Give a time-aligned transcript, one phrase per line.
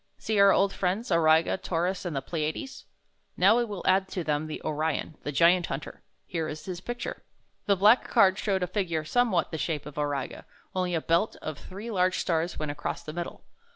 [0.17, 2.85] See our old friends, Auriga, Taurus, and the Pleiades?
[3.37, 6.01] Now we will add to them O rf on, the Giant Hunter.
[6.25, 7.21] Here is his picture."
[7.67, 11.59] The black card showed a figure somewhat the shape of Auriga, only a belt of
[11.59, 13.43] three large stars went across the middle.